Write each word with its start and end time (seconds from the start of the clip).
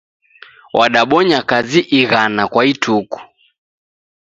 Wadabonya 0.77 1.39
kazi 1.49 1.79
ighana 1.99 2.43
kwa 2.51 2.63
ituku. 2.71 3.19